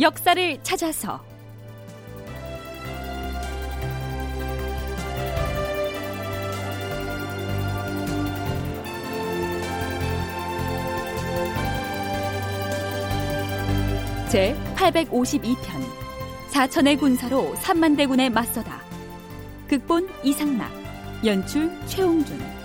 [0.00, 1.20] 역사를 찾아서.
[14.28, 15.56] 제 852편
[16.50, 18.82] 사천의 군사로 3만 대군에 맞서다.
[19.68, 20.70] 극본 이상락
[21.24, 22.57] 연출 최홍준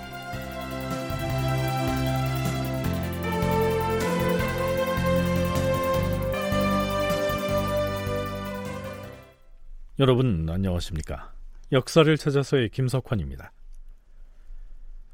[10.03, 11.31] 여러분 안녕하십니까?
[11.71, 13.53] 역사를 찾아서의 김석환입니다.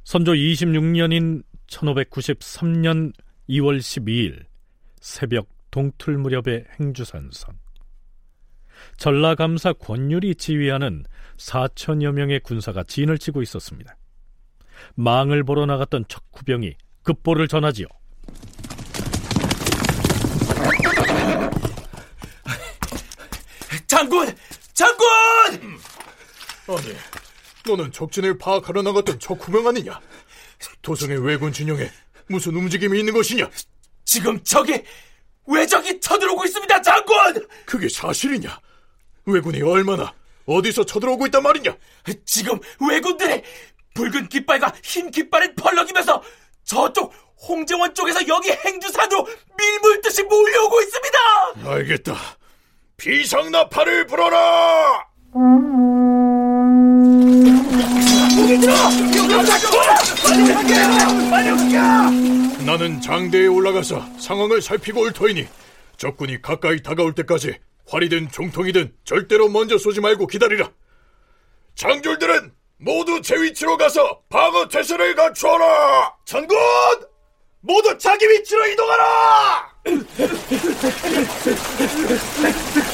[0.04, 3.14] 선조 26년인 1593년
[3.50, 4.46] 2월 12일
[5.00, 7.54] 새벽 동틀 무렵의 행주산성
[8.98, 11.06] 전라감사 권율이 지휘하는
[11.38, 13.96] 4천여 명의 군사가 진을 치고 있었습니다.
[14.96, 17.86] 망을 보러 나갔던 척후병이 급보를 전하지요.
[23.86, 24.28] 장군!
[24.80, 25.77] 장군!
[26.67, 26.95] 아니,
[27.66, 29.99] 너는 적진을 파악하러 나갔던 척후병 아니냐?
[30.81, 31.91] 도성의 왜군 진영에
[32.27, 33.50] 무슨 움직임이 있는 것이냐?
[34.05, 34.81] 지금 적이
[35.47, 37.45] 왜적이 쳐들어오고 있습니다, 장군!
[37.66, 38.57] 그게 사실이냐?
[39.25, 40.13] 왜군이 얼마나
[40.45, 41.75] 어디서 쳐들어오고 있단 말이냐?
[42.25, 42.57] 지금
[42.89, 43.44] 왜군들이
[43.95, 46.23] 붉은 깃발과 흰 깃발을 펄럭이면서
[46.63, 47.13] 저쪽
[47.50, 51.19] 홍정원 쪽에서 여기 행주산으로 밀물듯이 몰려오고 있습니다!
[51.66, 52.39] 알겠다.
[53.00, 55.05] 비상나팔을 불어라!
[62.66, 65.47] 나는 장대에 올라가서 상황을 살피고 올 터이니
[65.97, 70.69] 적군이 가까이 다가올 때까지 활이든 종통이든 절대로 먼저 쏘지 말고 기다리라.
[71.75, 76.16] 장졸들은 모두 제 위치로 가서 방어 태세를 갖추어라.
[76.25, 76.57] 장군!
[77.62, 79.69] 모두 자기 위치로 이동하라!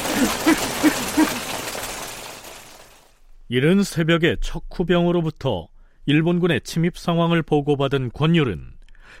[3.48, 5.68] 이른 새벽에 척후병으로부터
[6.06, 8.72] 일본군의 침입 상황을 보고받은 권율은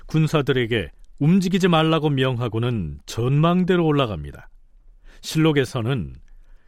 [0.06, 4.48] 군사들에게 움직이지 말라고 명하고는 전망대로 올라갑니다.
[5.20, 6.14] 실록에서는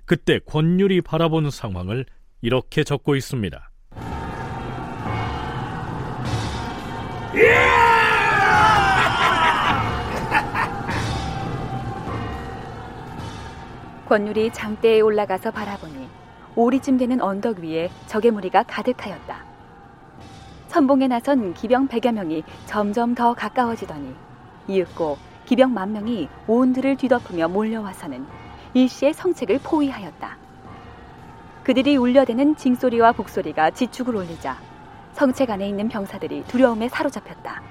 [0.04, 2.06] 그때 권율이 바라본 상황을
[2.40, 3.70] 이렇게 적고 있습니다.
[14.08, 16.17] 권율이 장대에 올라가서 바라보니
[16.58, 19.44] 오리쯤 되는 언덕 위에 적의 무리가 가득하였다.
[20.66, 24.12] 선봉에 나선 기병 100여 명이 점점 더 가까워지더니
[24.66, 28.26] 이윽고 기병 만 명이 온들을 뒤덮으며 몰려와서는
[28.74, 30.36] 일시의 성책을 포위하였다.
[31.62, 34.58] 그들이 울려대는 징소리와 북소리가 지축을 올리자
[35.12, 37.62] 성책 안에 있는 병사들이 두려움에 사로잡혔다.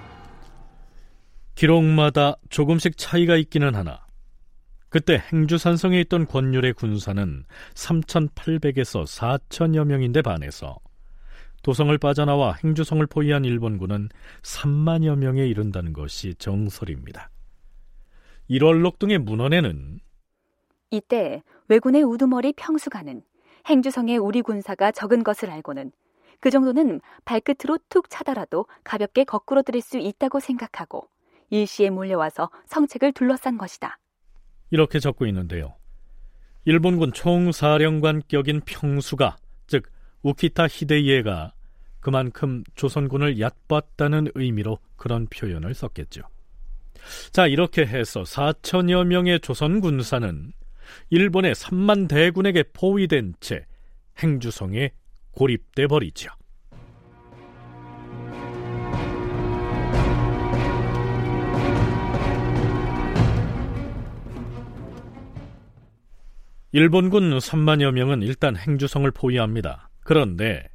[1.55, 4.06] 기록마다 조금씩 차이가 있기는 하나
[4.89, 10.77] 그때 행주산성에 있던 권율의 군사는 3,800에서 4천여 명인데 반해서
[11.63, 14.09] 도성을 빠져나와 행주성을 포위한 일본군은
[14.43, 17.29] 3만여 명에 이른다는 것이 정설입니다.
[18.49, 19.99] 1월 록 등의 문헌에는
[20.91, 23.21] 이때 왜군의 우두머리 평수가는
[23.67, 25.91] 행주성에 우리 군사가 적은 것을 알고는
[26.39, 31.09] 그 정도는 발끝으로 툭 차더라도 가볍게 거꾸로 들일 수 있다고 생각하고
[31.49, 33.99] 일시에 몰려와서 성책을 둘러싼 것이다.
[34.69, 35.75] 이렇게 적고 있는데요.
[36.65, 39.89] 일본군 총사령관격인 평수가 즉
[40.23, 41.53] 우키타 히데이에가
[41.99, 46.21] 그만큼 조선군을 얕봤다는 의미로 그런 표현을 썼겠죠.
[47.31, 50.51] 자, 이렇게 해서 4천여 명의 조선 군사는
[51.09, 53.65] 일본의 3만 대군에게 포위된 채
[54.19, 54.91] 행주성에
[55.31, 56.31] 고립돼 버리죠.
[66.71, 69.89] 일본군 3만여 명은 일단 행주성을 포위합니다.
[70.01, 70.67] 그런데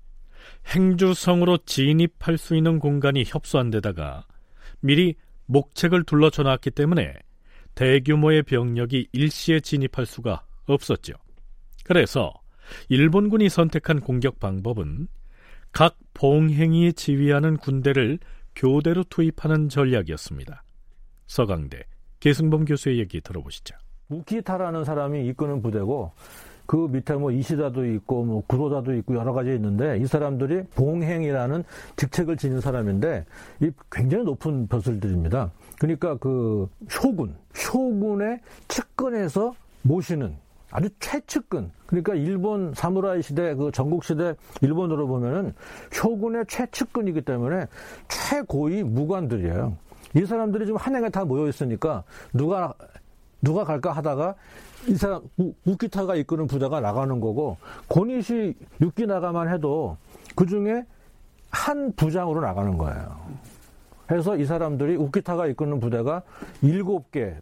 [0.75, 4.27] 행주성으로 진입할 수 있는 공간이 협소한 데다가
[4.81, 5.17] 미리
[5.47, 7.15] 목책을 둘러쳐 놨기 때문에
[7.75, 11.15] 대규모의 병력이 일시에 진입할 수가 없었죠.
[11.85, 12.33] 그래서
[12.89, 15.09] 일본군이 선택한 공격 방법은
[15.73, 18.19] 각 봉행이 지휘하는 군대를
[18.55, 20.63] 교대로 투입하는 전략이었습니다.
[21.27, 21.85] 서강대
[22.21, 23.75] 계승범 교수의 얘기 들어보시죠.
[24.13, 26.13] 우키타라는 사람이 이끄는 부대고
[26.67, 31.65] 그 밑에 뭐 이시다도 있고 뭐 구로다도 있고 여러 가지 있는데 이 사람들이 봉행이라는
[31.97, 33.25] 직책을 지닌 사람인데
[33.61, 35.51] 이 굉장히 높은 벼슬들입니다.
[35.79, 40.37] 그러니까 그 쇼군, 쇼군의 측근에서 모시는
[40.71, 41.71] 아주 최측근.
[41.87, 45.53] 그러니까 일본 사무라이 시대, 그 전국 시대 일본으로 보면은
[45.91, 47.67] 쇼군의 최측근이기 때문에
[48.09, 49.77] 최고위 무관들이에요.
[50.15, 52.75] 이 사람들이 지금 한양에 다 모여 있으니까 누가
[53.43, 54.35] 누가 갈까 하다가
[54.87, 55.23] 이 사람
[55.67, 57.59] 우키타가 이끄는 부대가 나가는 거고
[57.89, 59.97] 고니시 육기 나가만 해도
[60.35, 60.85] 그 중에
[61.51, 63.21] 한 부장으로 나가는 거예요.
[64.07, 66.23] 그래서 이 사람들이 우키타가 이끄는 부대가
[66.63, 67.35] 일곱 개,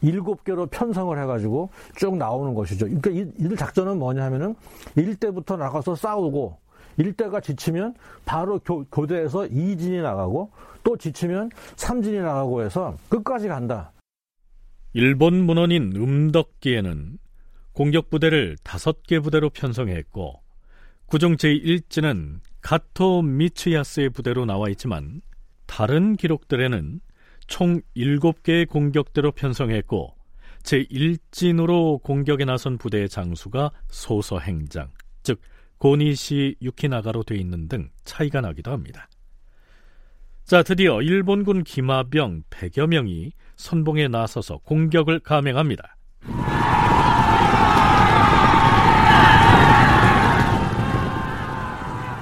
[0.00, 2.86] 일곱 개로 편성을 해가지고 쭉 나오는 것이죠.
[2.86, 4.54] 그러니까 이들 작전은 뭐냐면은
[4.96, 6.58] 일대부터 나가서 싸우고
[6.98, 7.94] 일대가 지치면
[8.24, 10.50] 바로 교, 교대에서 이진이 나가고
[10.82, 13.90] 또 지치면 삼진이 나가고 해서 끝까지 간다.
[14.98, 17.18] 일본 문헌인 음덕기에는
[17.72, 20.40] 공격 부대를 다섯 개 부대로 편성했고
[21.04, 25.20] 구종 제1지는 가토 미츠야스의 부대로 나와 있지만
[25.66, 27.00] 다른 기록들에는
[27.46, 30.16] 총 7개의 공격대로 편성했고
[30.62, 35.42] 제1진으로 공격에 나선 부대의 장수가 소서행장, 즉
[35.76, 39.10] 고니시 유키나가로 돼 있는 등 차이가 나기도 합니다.
[40.46, 45.96] 자, 드디어 일본군 기마병 100여 명이 선봉에 나서서 공격을 감행합니다.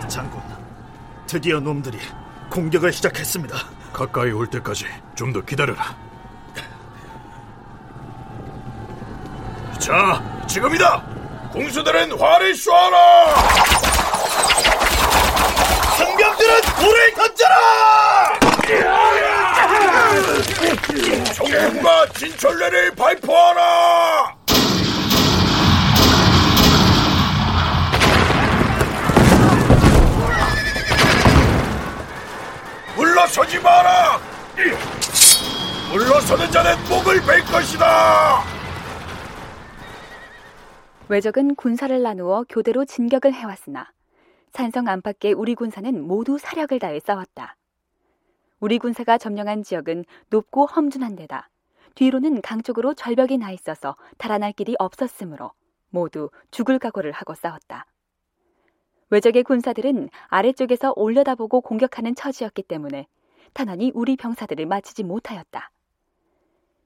[0.09, 0.41] 장군,
[1.27, 1.99] 드디어 놈들이
[2.51, 3.57] 공격을 시작했습니다.
[3.93, 5.97] 가까이 올 때까지 좀 더 기다려라.
[9.79, 11.03] 자, 지금이다!
[11.53, 13.35] 공수들은 화를 쏘아라!
[16.05, 18.39] 상병들은 불을 던져라!
[21.33, 24.37] 정통과 진철래를 발포하라!
[32.97, 34.21] 물러서지 마라!
[35.91, 38.45] 물러서는 자는 목을 벨 것이다!
[41.09, 43.95] 외적은 군사를 나누어 교대로 진격을 해왔으나
[44.55, 47.57] 산성 안팎의 우리 군사는 모두 사력을 다해 싸웠다.
[48.61, 51.51] 우리 군사가 점령한 지역은 높고 험준한 데다
[51.97, 55.51] 뒤로는 강 쪽으로 절벽이 나 있어서 달아날 길이 없었으므로
[55.91, 57.87] 모두 죽을 각오를 하고 싸웠다.
[59.11, 63.09] 외적의 군사들은 아래쪽에서 올려다보고 공격하는 처지였기 때문에
[63.55, 65.73] 탄환이 우리 병사들을 맞히지 못하였다.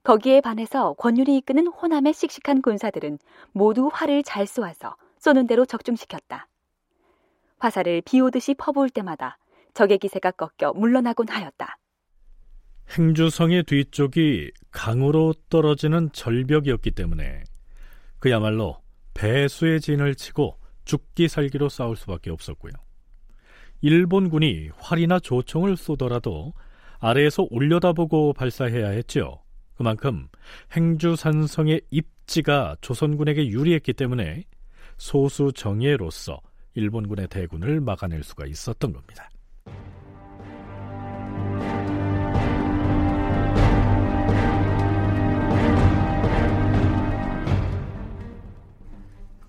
[0.03, 3.19] 거기에 반해서 권율이 이끄는 호남의 씩씩한 군사들은
[3.51, 6.48] 모두 활을 잘 쏘아서 쏘는 대로 적중시켰다.
[7.59, 9.37] 화살을 비 오듯이 퍼부을 때마다
[9.73, 11.77] 적의 기세가 꺾여 물러나곤 하였다.
[12.97, 17.43] 행주성의 뒤쪽이 강으로 떨어지는 절벽이었기 때문에
[18.17, 18.81] 그야말로
[19.13, 22.73] 배수의 진을 치고 죽기 살기로 싸울 수밖에 없었고요.
[23.81, 26.53] 일본군이 활이나 조총을 쏘더라도
[26.99, 29.43] 아래에서 올려다보고 발사해야 했죠.
[29.75, 30.27] 그만큼
[30.75, 34.43] 행주산성의 입지가 조선군에게 유리했기 때문에
[34.97, 36.41] 소수 정예로서
[36.75, 39.29] 일본군의 대군을 막아낼 수가 있었던 겁니다.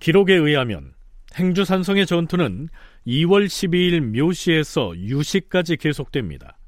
[0.00, 0.94] 기록에 의하면
[1.37, 2.69] 행주산성의 전투는
[3.06, 6.58] 2월 12일 묘시에서 유시까지 계속됩니다.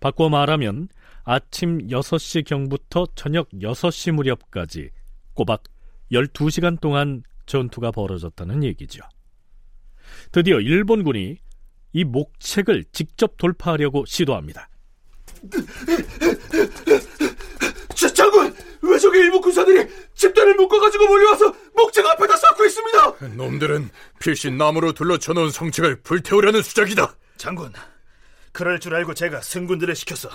[0.00, 0.88] 바꿔 말하면
[1.24, 4.90] 아침 6시 경부터 저녁 6시 무렵까지
[5.34, 5.64] 꼬박
[6.12, 9.02] 12시간 동안 전투가 벌어졌다는 얘기죠.
[10.32, 11.36] 드디어 일본군이
[11.92, 14.68] 이 목책을 직접 돌파하려고 시도합니다.
[18.14, 18.54] 장군!
[18.82, 23.14] 왜적의 일부 군사들이 집단을 묶어가지고 몰려와서 목책 앞에다 쌓고 있습니다!
[23.36, 27.14] 놈들은 필신 나무로 둘러쳐 놓은 성책을 불태우려는 수작이다!
[27.36, 27.72] 장군,
[28.52, 30.28] 그럴 줄 알고 제가 승군들을 시켜서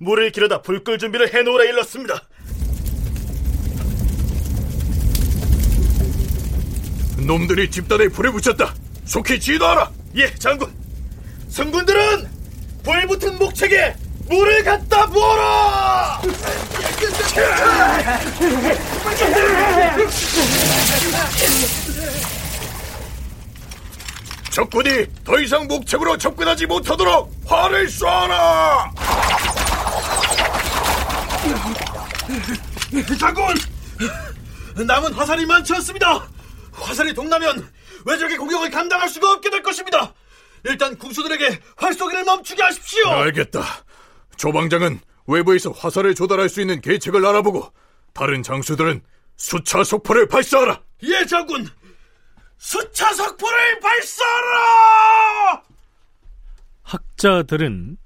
[0.00, 2.22] 물을 길어다 불 끌 준비를 해놓으라 일렀습니다.
[7.26, 8.74] 놈들이 집단에 불에 붙였다.
[9.10, 9.90] 속히 지도하라.
[10.18, 10.72] 예, 장군.
[11.48, 12.30] 승군들은
[12.84, 13.96] 불 붙은 목책에
[14.28, 16.22] 물을 갖다 부어라.
[24.52, 28.90] 적군이 더 이상 목책으로 접근하지 못하도록 화를 쏴라!
[33.18, 33.56] 장군!
[34.86, 36.28] 남은 화살이 많지 않습니다!
[36.72, 37.68] 화살이 동나면
[38.06, 40.12] 외적의 공격을 감당할 수가 없게 될 것입니다!
[40.64, 43.08] 일단 궁수들에게 활쏘기를 멈추게 하십시오!
[43.08, 43.62] 알겠다.
[44.36, 47.72] 조방장은 외부에서 화살을 조달할 수 있는 계책을 알아보고
[48.12, 49.02] 다른 장수들은
[49.36, 50.82] 수차 속포를 발사하라!
[51.04, 51.66] 예, 장군!
[52.58, 55.62] 수차 석포를 발사하라!
[56.82, 57.96] 학자들은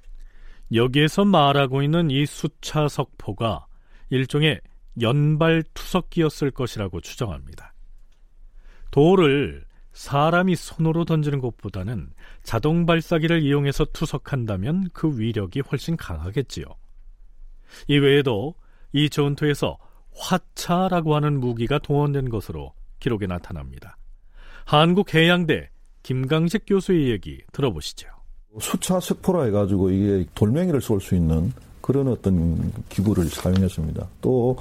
[0.73, 3.67] 여기에서 말하고 있는 이 수차 석포가
[4.11, 4.61] 일종의
[5.01, 7.73] 연발 투석기였을 것이라고 추정합니다.
[8.91, 12.11] 돌을 사람이 손으로 던지는 것보다는
[12.43, 16.67] 자동 발사기를 이용해서 투석한다면 그 위력이 훨씬 강하겠지요.
[17.89, 18.55] 이외에도
[18.93, 19.79] 이 전투에서
[20.17, 23.97] 화차라고 하는 무기가 동원된 것으로 기록에 나타납니다.
[24.67, 25.71] 한국해양대
[26.03, 28.09] 김강식 교수의 얘기 들어보시죠.
[28.61, 34.07] 수차 석포라 해가지고 이게 돌멩이를 쏠 수 있는 그런 어떤 기구를 사용했습니다.
[34.21, 34.57] 또,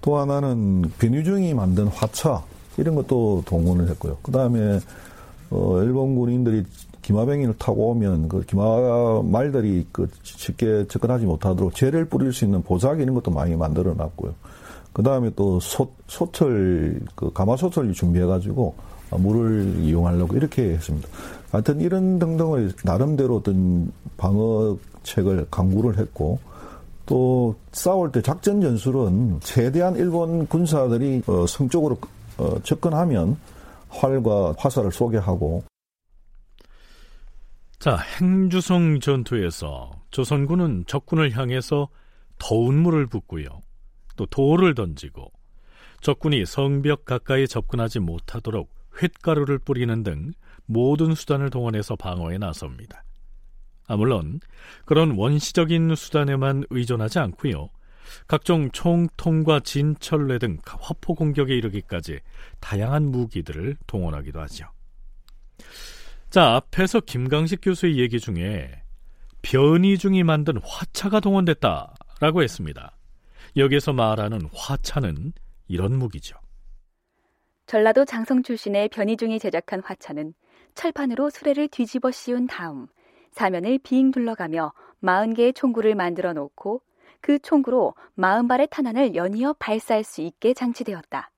[0.00, 2.42] 또 하나는 변유중이 만든 화차,
[2.76, 4.18] 이런 것도 동원을 했고요.
[4.22, 4.80] 그 다음에,
[5.50, 6.64] 어, 일본 군인들이
[7.02, 13.02] 기마병이를 타고 오면 그 기마 말들이 그 쉽게 접근하지 못하도록 죄를 뿌릴 수 있는 보자기
[13.02, 14.34] 이런 것도 많이 만들어 놨고요.
[14.94, 18.74] 그 다음에 또 소, 소철, 그 가마소철 준비해가지고
[19.18, 21.08] 물을 이용하려고 이렇게 했습니다.
[21.50, 26.38] 하여튼 이런 등등의 나름대로 어떤 방어책을 강구를 했고
[27.06, 31.98] 또 싸울 때 작전 전술은 최대한 일본 군사들이 어, 성적으로
[32.38, 33.38] 어, 접근하면
[33.88, 35.64] 활과 화살을 쏘게 하고
[37.78, 41.88] 자, 행주성 전투에서 조선군은 적군을 향해서
[42.38, 43.60] 더운 물을 붓고요.
[44.16, 45.30] 또 돌을 던지고
[46.00, 48.72] 적군이 성벽 가까이 접근하지 못하도록
[49.02, 50.32] 횟가루를 뿌리는 등
[50.66, 53.04] 모든 수단을 동원해서 방어에 나섭니다.
[53.86, 54.40] 아, 물론
[54.86, 57.68] 그런 원시적인 수단에만 의존하지 않고요.
[58.26, 62.20] 각종 총통과 진철례 등 화포 공격에 이르기까지
[62.60, 64.66] 다양한 무기들을 동원하기도 하죠.
[66.30, 68.82] 자, 앞에서 김강식 교수의 얘기 중에
[69.42, 72.96] 변이 중이 만든 화차가 동원됐다라고 했습니다.
[73.56, 75.32] 여기서 말하는 화차는
[75.68, 76.36] 이런 무기죠.
[77.66, 80.34] 전라도 장성 출신의 변희중이 제작한 화차는
[80.74, 82.88] 철판으로 수레를 뒤집어 씌운 다음
[83.32, 86.82] 사면을 빙 둘러가며 40개의 총구를 만들어 놓고
[87.24, 91.30] 그 총구로 40발의 탄환을 연이어 발사할 수 있게 장치되었다.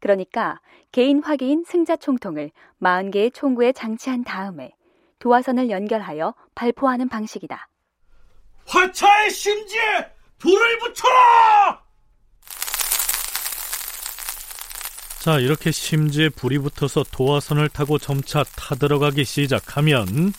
[0.00, 4.74] 그러니까 개인 화기인 승자 총통을 40개의 총구에 장치한 다음에
[5.18, 7.68] 도화선을 연결하여 발포하는 방식이다.
[8.66, 11.84] 화차의 심지에 불을 붙여라!
[15.20, 20.32] 자, 이렇게 심지에 불이 붙어서 도화선을 타고 점차 타들어가기 시작하면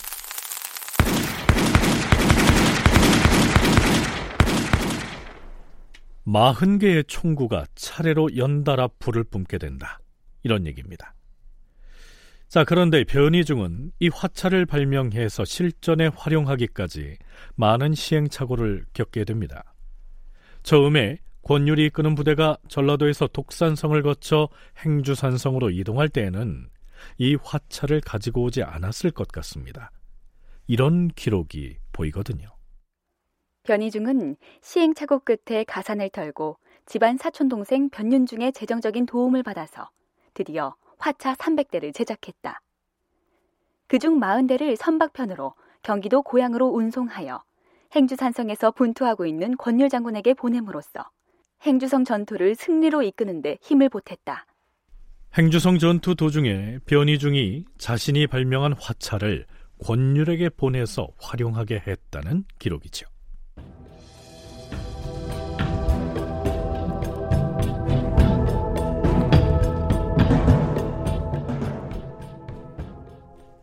[6.27, 9.99] 마흔 개의 총구가 차례로 연달아 불을 뿜게 된다.
[10.41, 11.13] 이런 얘기입니다.
[12.47, 17.17] 자, 그런데 변희중은 이 화차를 발명해서 실전에 활용하기까지
[17.55, 19.75] 많은 시행착오를 겪게 됩니다.
[20.63, 24.49] 처음에 권율이 이끄는 부대가 전라도에서 독산성을 거쳐
[24.83, 26.69] 행주산성으로 이동할 때에는
[27.19, 29.91] 이 화차를 가지고 오지 않았을 것 같습니다.
[30.65, 32.54] 이런 기록이 보이거든요.
[33.65, 39.89] 변희중은 시행착오 끝에 가산을 털고 집안 사촌 동생 변윤중의 재정적인 도움을 받아서
[40.33, 42.61] 드디어 화차 300대를 제작했다.
[43.87, 45.53] 그중 40대를 선박편으로
[45.83, 47.43] 경기도 고향으로 운송하여
[47.95, 51.09] 행주산성에서 분투하고 있는 권율 장군에게 보냄으로써
[51.63, 54.45] 행주성 전투를 승리로 이끄는데 힘을 보탰다.
[55.37, 59.45] 행주성 전투 도중에 변희중이 자신이 발명한 화차를
[59.83, 63.14] 권율에게 보내서 활용하게 했다는 기록이죠.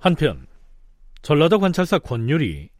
[0.03, 0.49] 한편
[1.23, 2.71] 전라도 관찰사 권율이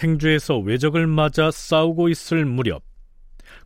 [0.00, 2.84] 행주에서 외적을 맞아 싸우고 있을 무렵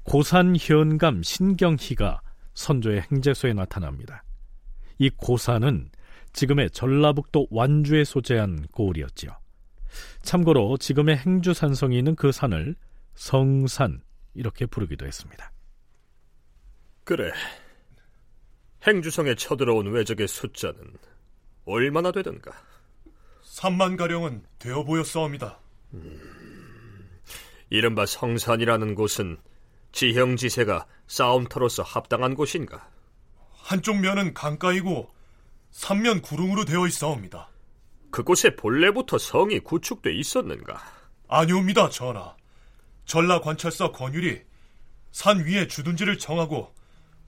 [0.02, 2.23] 고산 현감 신경희가
[2.54, 4.25] 선조의 행제소에 나타납니다.
[4.97, 5.90] 이 고산은
[6.33, 9.31] 지금의 전라북도 완주에 소재한 고을이었지요.
[10.23, 12.75] 참고로 지금의 행주 산성이 있는 그 산을
[13.14, 14.00] 성산
[14.33, 15.52] 이렇게 부르기도 했습니다.
[17.04, 17.31] 그래.
[18.87, 20.95] 행주성에 쳐들어온 외적의 숫자는
[21.66, 22.71] 얼마나 되던가?
[23.62, 25.61] 3만 가량은 되어 보였사옵니다.
[25.95, 27.21] 음,
[27.71, 29.38] 이른바 성산이라는 곳은
[29.92, 32.88] 지형지세가 싸움터로서 합당한 곳인가?
[33.52, 35.09] 한쪽 면은 강가이고
[35.71, 37.50] 삼면 구릉으로 되어 있사옵니다.
[38.11, 40.83] 그곳에 본래부터 성이 구축돼 있었는가?
[41.28, 42.35] 아니옵니다, 전하.
[43.04, 44.42] 전라 관찰사 권율이
[45.12, 46.75] 산 위에 주둔지를 정하고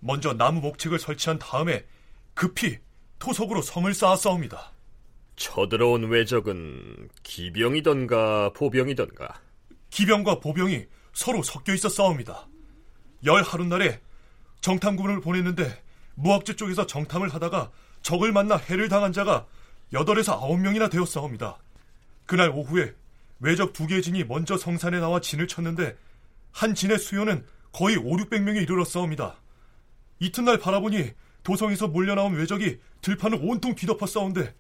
[0.01, 1.87] 먼저 나무 목책을 설치한 다음에
[2.35, 2.81] 급히
[3.21, 4.74] 토속으로 성을 쌓았사옵니다.
[5.37, 9.41] 쳐들어온 외적은 기병이던가 보병이던가?
[9.91, 12.47] 기병과 보병이 서로 섞여 있었사옵니다.
[13.25, 14.01] 열 하룻날에
[14.61, 15.83] 정탐군을 보냈는데
[16.15, 17.71] 무학지 쪽에서 정탐을 하다가
[18.03, 19.47] 적을 만나 해를 당한 자가
[19.93, 21.59] 8에서 9명이나 되었사옵니다.
[22.27, 22.95] 그날 오후에
[23.41, 25.97] 외적 두 개의 진이 먼저 성산에 나와 진을 쳤는데
[26.53, 29.37] 한 진의 수요는 거의 5, 600명에 이르렀사옵니다.
[30.21, 31.11] 이튿날 바라보니
[31.43, 34.55] 도성에서 몰려나온 외적이 들판을 온통 뒤덮어 싸운데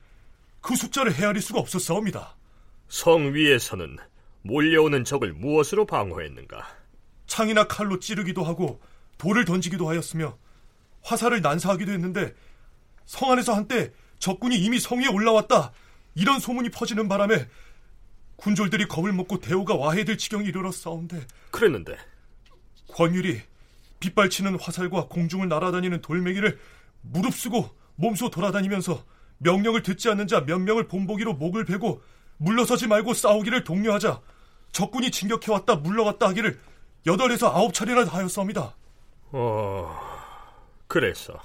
[0.65, 2.37] 그 숫자를 헤아릴 수가 없었사옵니다.
[2.89, 3.99] 성 위에서는
[4.41, 6.67] 몰려오는 적을 무엇으로 방어했는가?
[7.27, 8.81] 창이나 칼로 찌르기도 하고
[9.19, 10.39] 돌을 던지기도 하였으며
[11.03, 12.35] 화살을 난사하기도 했는데
[13.05, 15.73] 성 안에서 한때 적군이 이미 성 위에 올라왔다
[16.15, 17.47] 이런 소문이 퍼지는 바람에
[18.37, 21.95] 군졸들이 겁을 먹고 대우가 와해될 지경에 이르러 싸운데 그랬는데
[22.89, 23.39] 권율이
[24.01, 26.59] 빗발치는 화살과 공중을 날아다니는 돌멩이를
[27.03, 29.05] 무릅쓰고 몸소 돌아다니면서
[29.45, 32.03] 명령을 듣지 않는 자 몇 명을 본보기로 목을 베고
[32.39, 34.21] 물러서지 말고 싸우기를 독려하자
[34.73, 36.59] 적군이 진격해왔다 물러갔다 하기를
[37.07, 38.75] 여덟에서 아홉 차례나 하였사옵니다.
[39.33, 40.15] 어...
[40.89, 41.41] 그래서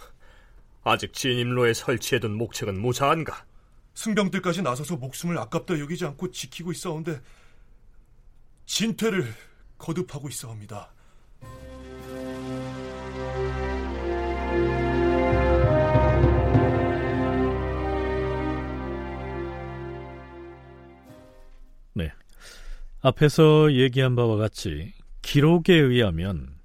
[0.84, 3.46] 아직 진임로에 설치해둔 목책은 무사한가?
[3.94, 7.22] 승병들까지 나서서 목숨을 아깝다 여기지 않고 지키고 있어온데
[8.66, 9.34] 진퇴를
[9.78, 10.92] 거듭하고 있어옵니다.
[21.94, 22.12] 네.
[23.02, 26.56] 앞에서 얘기한 바와 같이 기록에 의하면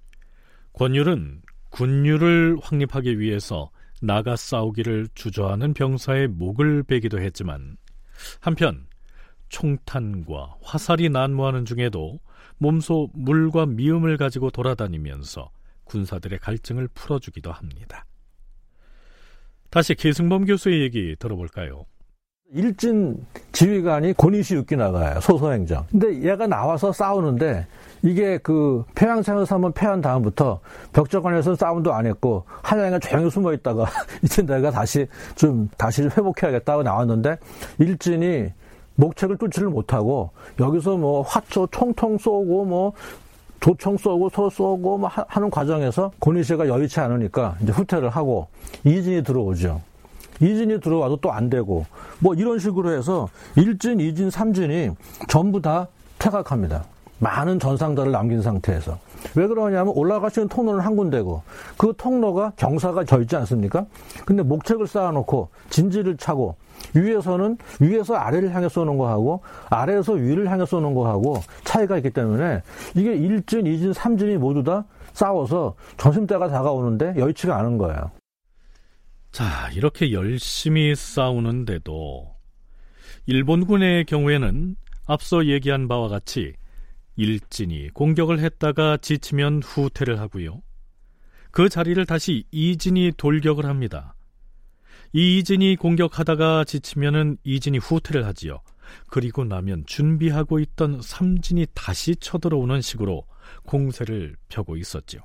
[0.72, 7.76] 권율은 군율을 확립하기 위해서 나가 싸우기를 주저하는 병사의 목을 베기도 했지만
[8.40, 8.86] 한편
[9.48, 12.18] 총탄과 화살이 난무하는 중에도
[12.58, 15.50] 몸소 물과 미음을 가지고 돌아다니면서
[15.84, 18.06] 군사들의 갈증을 풀어주기도 합니다.
[19.70, 21.86] 다시 계승범 교수의 얘기 들어볼까요?
[22.52, 25.20] 일진 지휘관이 고니시 육기 나가요.
[25.20, 25.86] 소서행정.
[25.90, 27.66] 근데 얘가 나와서 싸우는데
[28.02, 30.60] 이게 그 평양생에서 한번 패한 다음부터
[30.92, 33.86] 벽적관에서 싸움도 안 했고 한양에 조용히 숨어 있다가
[34.22, 37.38] 이제 내가 다시 좀 다시 회복해야겠다고 나왔는데
[37.78, 38.50] 일진이
[38.96, 42.92] 목책을 뚫지를 못하고 여기서 뭐 화초 총통 쏘고 뭐
[43.58, 48.46] 조총 쏘고 소 쏘고 뭐 하는 과정에서 고니시가 여의치 않으니까 이제 후퇴를 하고
[48.84, 49.80] 이진이 들어오죠.
[50.40, 51.84] 이진이 들어와도 또 안 되고
[52.20, 54.94] 뭐 이런 식으로 해서 1진, 2진, 3진이
[55.28, 56.84] 전부 다 퇴각합니다.
[57.18, 58.98] 많은 전상자를 남긴 상태에서.
[59.34, 61.42] 왜 그러냐면 있는 통로는 한 군데고
[61.78, 63.86] 그 통로가 경사가 져 있지 않습니까?
[64.26, 66.56] 근데 목책을 쌓아놓고 진지를 차고
[66.94, 72.62] 위에서는 위에서 아래를 향해 쏘는 거하고 아래에서 위를 향해 쏘는 거하고 차이가 있기 때문에
[72.94, 78.10] 이게 1진, 2진, 3진이 모두 다 싸워서 점심때가 다가오는데 여의치가 않은 거예요.
[79.34, 82.36] 자, 이렇게 열심히 싸우는데도
[83.26, 86.52] 일본군의 경우에는 앞서 얘기한 바와 같이
[87.16, 90.62] 일진이 공격을 했다가 지치면 후퇴를 하고요.
[91.50, 94.14] 그 자리를 다시 이진이 돌격을 합니다.
[95.12, 98.60] 이진이 공격하다가 지치면은 이진이 후퇴를 하지요.
[99.08, 103.26] 그리고 나면 준비하고 있던 삼진이 다시 쳐들어오는 식으로
[103.66, 105.18] 공세를 펴고 있었죠.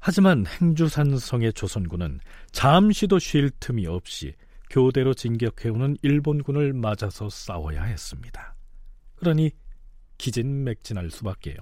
[0.00, 2.20] 하지만 행주산성의 조선군은
[2.52, 4.34] 잠시도 쉴 틈이 없이
[4.70, 8.54] 교대로 진격해오는 일본군을 맞아서 싸워야 했습니다.
[9.16, 9.50] 그러니
[10.16, 11.56] 기진맥진할 수밖에요.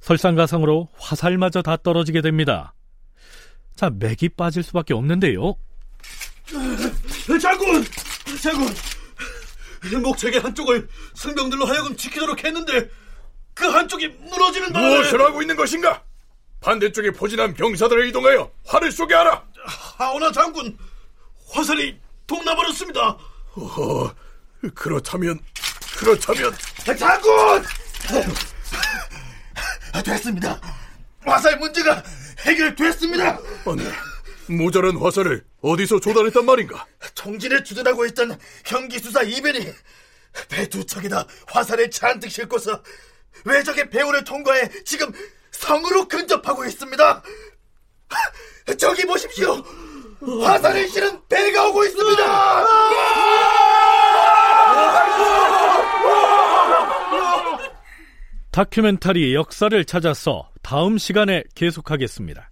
[0.00, 2.74] 설상가상으로 화살마저 다 떨어지게 됩니다.
[3.74, 5.54] 자, 맥이 빠질 수밖에 없는데요.
[7.40, 7.84] 장군!
[8.42, 8.68] 장군!
[10.02, 12.88] 목책의 한쪽을 승병들로 하여금 지키도록 했는데
[13.54, 16.07] 그 한쪽이 무너지는 바람에 무엇을 하고 있는 것인가?
[16.60, 19.44] 반대쪽에 포진한 병사들을 이동하여 활을 쏘게 하라.
[19.64, 20.76] 하오나 장군,
[21.50, 23.00] 화살이 동나버렸습니다.
[23.56, 24.10] 어,
[24.74, 25.38] 그렇다면
[25.98, 26.54] 그렇다면
[26.98, 27.64] 장군!
[30.04, 30.60] 됐습니다.
[31.24, 32.02] 화살 문제가
[32.40, 33.38] 해결됐습니다.
[33.66, 36.86] 아니, 모자란 화살을 어디서 조달했단 말인가?
[37.14, 39.72] 총진에 주둔하고 있던 경기수사 이변이
[40.48, 42.82] 배 두 척에다 화살을 잔뜩 싣고서
[43.44, 45.12] 외적의 배후를 통과해 지금
[45.58, 47.22] 성으로 근접하고 있습니다.
[48.78, 49.62] 저기 보십시오.
[50.20, 52.66] 화살을 실은 배가 오고 있습니다.
[58.50, 62.50] 다큐멘터리 역사를 찾아서 다음 시간에 계속하겠습니다.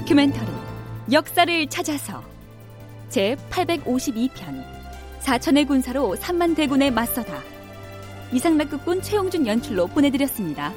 [0.00, 0.50] 다큐멘터리
[1.12, 2.22] 역사를 찾아서
[3.10, 4.64] 제 852편
[5.18, 7.42] 사천의 군사로 3만 대군에 맞서다
[8.32, 10.72] 이상락극군 최용준 연출로 보내드렸습니다.